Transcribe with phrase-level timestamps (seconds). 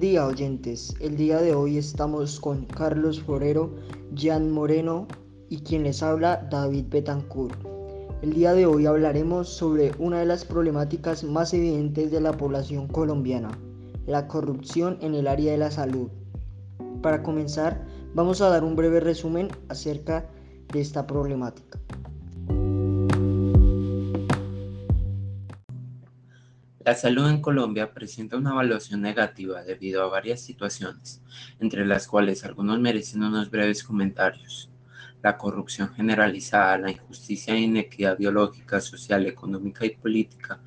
[0.00, 3.74] Día oyentes, el día de hoy estamos con Carlos Forero,
[4.14, 5.06] Jan Moreno
[5.48, 7.56] y quien les habla David Betancourt.
[8.20, 12.88] El día de hoy hablaremos sobre una de las problemáticas más evidentes de la población
[12.88, 13.58] colombiana,
[14.06, 16.08] la corrupción en el área de la salud.
[17.00, 20.28] Para comenzar, vamos a dar un breve resumen acerca
[20.74, 21.78] de esta problemática.
[26.86, 31.20] La salud en Colombia presenta una evaluación negativa debido a varias situaciones,
[31.58, 34.70] entre las cuales algunos merecen unos breves comentarios.
[35.20, 40.60] La corrupción generalizada, la injusticia e inequidad biológica, social, económica y política,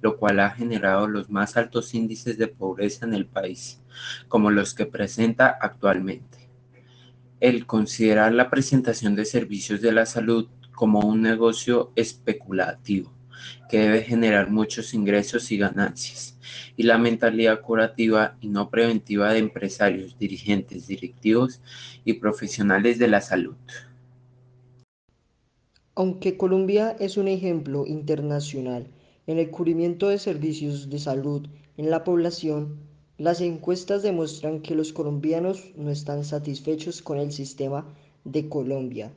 [0.00, 3.82] lo cual ha generado los más altos índices de pobreza en el país,
[4.28, 6.50] como los que presenta actualmente.
[7.40, 13.12] El considerar la presentación de servicios de la salud como un negocio especulativo
[13.68, 16.38] que debe generar muchos ingresos y ganancias,
[16.76, 21.60] y la mentalidad curativa y no preventiva de empresarios, dirigentes, directivos
[22.04, 23.56] y profesionales de la salud.
[25.96, 28.88] Aunque Colombia es un ejemplo internacional
[29.26, 32.80] en el cubrimiento de servicios de salud en la población,
[33.16, 37.86] las encuestas demuestran que los colombianos no están satisfechos con el sistema
[38.24, 39.12] de Colombia.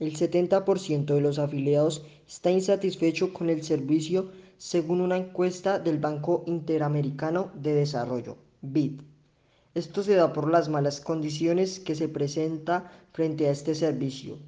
[0.00, 6.42] El 70% de los afiliados está insatisfecho con el servicio según una encuesta del Banco
[6.46, 9.00] Interamericano de Desarrollo, BID.
[9.74, 14.38] Esto se da por las malas condiciones que se presenta frente a este servicio.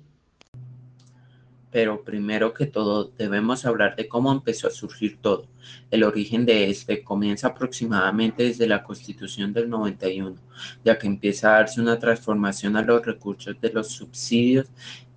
[1.71, 5.47] Pero primero que todo debemos hablar de cómo empezó a surgir todo.
[5.91, 10.37] El origen de este comienza aproximadamente desde la Constitución del 91,
[10.85, 14.69] ya que empieza a darse una transformación a los recursos de los subsidios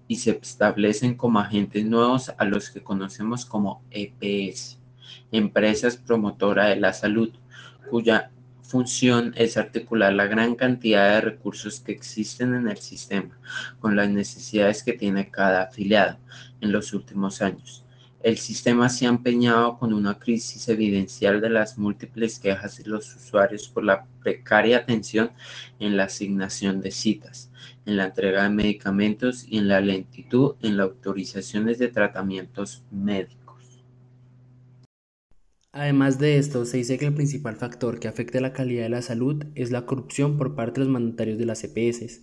[0.10, 4.80] y se establecen como agentes nuevos a los que conocemos como EPS,
[5.32, 7.32] empresas promotora de la salud,
[7.92, 8.32] cuya
[8.64, 13.38] función es articular la gran cantidad de recursos que existen en el sistema
[13.80, 16.18] con las necesidades que tiene cada afiliado
[16.60, 17.86] en los últimos años.
[18.22, 23.16] El sistema se ha empeñado con una crisis evidencial de las múltiples quejas de los
[23.16, 25.32] usuarios por la precaria atención
[25.80, 27.50] en la asignación de citas
[27.86, 33.84] en la entrega de medicamentos y en la lentitud en las autorizaciones de tratamientos médicos.
[35.72, 39.02] Además de esto, se dice que el principal factor que afecta la calidad de la
[39.02, 42.22] salud es la corrupción por parte de los mandatarios de las EPS,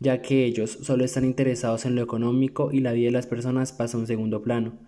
[0.00, 3.72] ya que ellos solo están interesados en lo económico y la vida de las personas
[3.72, 4.78] pasa a un segundo plano.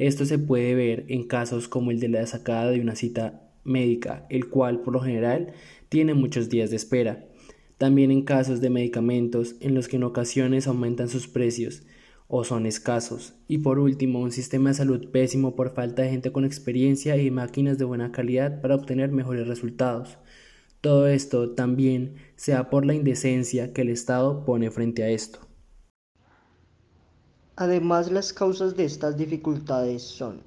[0.00, 4.24] Esto se puede ver en casos como el de la sacada de una cita médica,
[4.30, 5.52] el cual por lo general
[5.90, 7.26] tiene muchos días de espera,
[7.76, 11.82] también en casos de medicamentos en los que en ocasiones aumentan sus precios
[12.28, 13.34] o son escasos.
[13.46, 17.30] Y por último, un sistema de salud pésimo por falta de gente con experiencia y
[17.30, 20.16] máquinas de buena calidad para obtener mejores resultados.
[20.80, 25.49] Todo esto también sea por la indecencia que el Estado pone frente a esto.
[27.60, 30.40] Además, las causas de estas dificultades son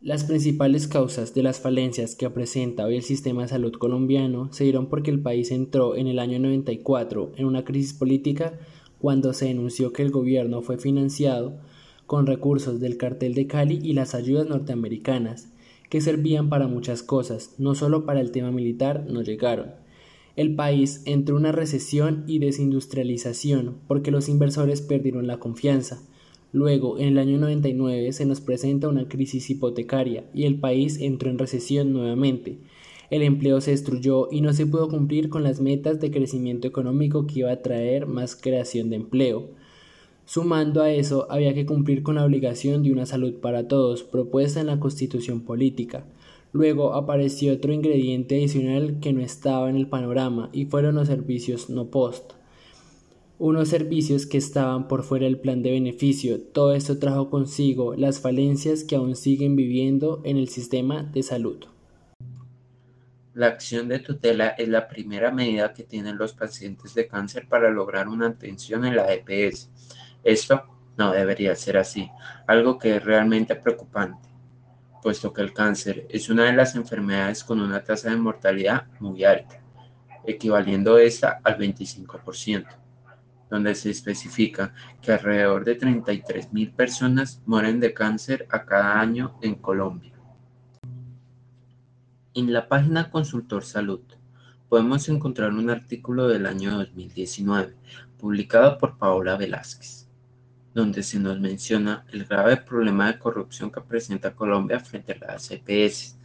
[0.00, 4.62] las principales causas de las falencias que presenta hoy el sistema de salud colombiano se
[4.62, 8.60] dieron porque el país entró en el año 94 en una crisis política
[9.00, 11.58] cuando se denunció que el gobierno fue financiado
[12.06, 15.48] con recursos del cartel de Cali y las ayudas norteamericanas,
[15.90, 19.81] que servían para muchas cosas, no solo para el tema militar, no llegaron.
[20.36, 26.02] El país entró en una recesión y desindustrialización porque los inversores perdieron la confianza,
[26.52, 31.30] Luego, en el año 99 se nos presenta una crisis hipotecaria y el país entró
[31.30, 32.58] en recesión nuevamente.
[33.10, 37.26] El empleo se destruyó y no se pudo cumplir con las metas de crecimiento económico
[37.26, 39.48] que iba a traer más creación de empleo.
[40.26, 44.60] Sumando a eso, había que cumplir con la obligación de una salud para todos, propuesta
[44.60, 46.04] en la constitución política.
[46.52, 51.70] Luego apareció otro ingrediente adicional que no estaba en el panorama y fueron los servicios
[51.70, 52.34] no post
[53.44, 56.40] unos servicios que estaban por fuera del plan de beneficio.
[56.40, 61.64] Todo esto trajo consigo las falencias que aún siguen viviendo en el sistema de salud.
[63.34, 67.68] La acción de tutela es la primera medida que tienen los pacientes de cáncer para
[67.68, 69.70] lograr una atención en la EPS.
[70.22, 70.62] Esto
[70.96, 72.08] no debería ser así,
[72.46, 74.28] algo que es realmente preocupante,
[75.02, 79.24] puesto que el cáncer es una de las enfermedades con una tasa de mortalidad muy
[79.24, 79.60] alta,
[80.24, 82.82] equivaliendo esta al 25%
[83.52, 84.72] donde se especifica
[85.02, 90.14] que alrededor de 33.000 personas mueren de cáncer a cada año en Colombia.
[92.32, 94.00] En la página Consultor Salud
[94.70, 97.76] podemos encontrar un artículo del año 2019
[98.18, 100.01] publicado por Paola Velázquez,
[100.74, 105.50] donde se nos menciona el grave problema de corrupción que presenta Colombia frente a las
[105.50, 106.18] EPS,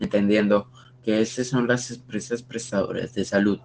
[0.00, 0.70] entendiendo
[1.02, 3.60] que estas son las empresas prestadoras de salud.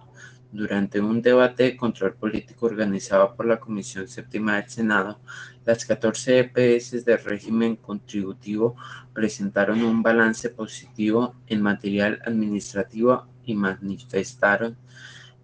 [0.52, 5.20] Durante un debate de control político organizado por la Comisión Séptima del Senado,
[5.64, 8.74] las 14 EPS del régimen contributivo
[9.12, 14.76] presentaron un balance positivo en material administrativo y manifestaron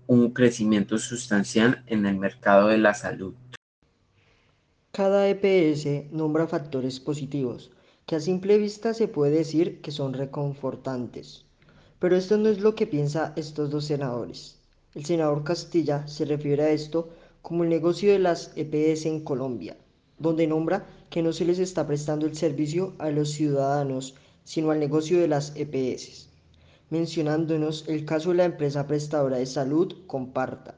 [0.08, 3.34] un crecimiento sustancial en el mercado de la salud.
[4.96, 7.70] Cada EPS nombra factores positivos,
[8.06, 11.44] que a simple vista se puede decir que son reconfortantes.
[11.98, 14.56] Pero esto no es lo que piensan estos dos senadores.
[14.94, 17.10] El senador Castilla se refiere a esto
[17.42, 19.76] como el negocio de las EPS en Colombia,
[20.18, 24.14] donde nombra que no se les está prestando el servicio a los ciudadanos,
[24.44, 26.30] sino al negocio de las EPS,
[26.88, 30.74] mencionándonos el caso de la empresa prestadora de salud Comparta,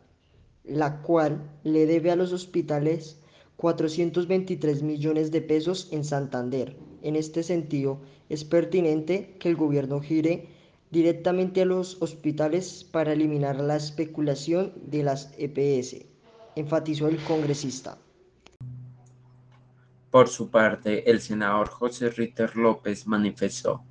[0.65, 3.18] la cual le debe a los hospitales
[3.59, 6.77] 423 millones de pesos en Santander.
[7.03, 10.47] En este sentido, es pertinente que el gobierno gire
[10.93, 16.07] directamente a los hospitales para eliminar la especulación de las EPS,
[16.55, 17.99] enfatizó el congresista.
[20.13, 23.83] Por su parte, el senador José Ritter López manifestó,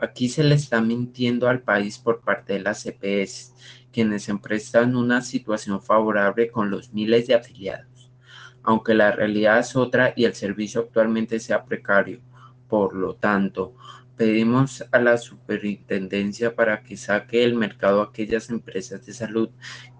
[0.00, 3.54] aquí se le está mintiendo al país por parte de las EPS,
[3.92, 7.93] quienes se prestan una situación favorable con los miles de afiliados,
[8.64, 12.20] aunque la realidad es otra y el servicio actualmente sea precario.
[12.68, 13.74] Por lo tanto,
[14.16, 19.48] Pedimos a la superintendencia para que saque del mercado aquellas empresas de salud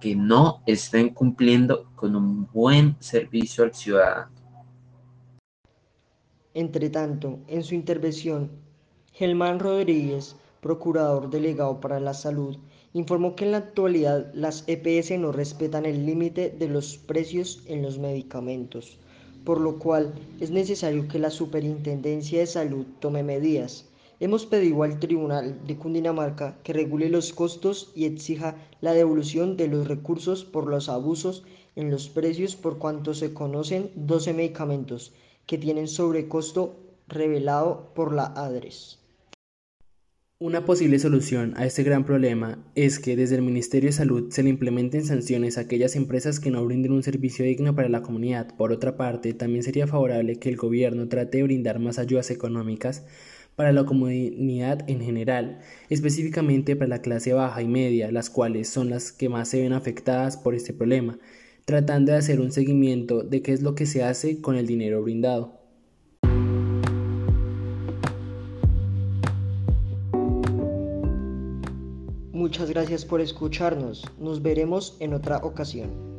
[0.00, 4.30] que no estén cumpliendo con un buen servicio al ciudadano.
[6.52, 8.52] Entre tanto, en su intervención,
[9.12, 12.56] Gelmán Rodríguez, procurador delegado para la salud,
[12.94, 17.82] informó que en la actualidad las EPS no respetan el límite de los precios en
[17.82, 18.96] los medicamentos,
[19.44, 23.84] por lo cual es necesario que la Superintendencia de Salud tome medidas
[24.20, 29.66] Hemos pedido al Tribunal de Cundinamarca que regule los costos y exija la devolución de
[29.66, 31.42] los recursos por los abusos
[31.74, 35.12] en los precios por cuanto se conocen 12 medicamentos
[35.46, 36.76] que tienen sobrecosto
[37.08, 39.03] revelado por la ADRES.
[40.40, 44.42] Una posible solución a este gran problema es que desde el Ministerio de Salud se
[44.42, 48.56] le implementen sanciones a aquellas empresas que no brinden un servicio digno para la comunidad.
[48.56, 53.04] Por otra parte, también sería favorable que el gobierno trate de brindar más ayudas económicas
[53.54, 58.90] para la comunidad en general, específicamente para la clase baja y media, las cuales son
[58.90, 61.16] las que más se ven afectadas por este problema,
[61.64, 65.00] tratando de hacer un seguimiento de qué es lo que se hace con el dinero
[65.00, 65.63] brindado.
[72.34, 74.02] Muchas gracias por escucharnos.
[74.18, 76.13] Nos veremos en otra ocasión.